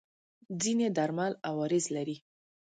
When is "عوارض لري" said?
1.49-2.17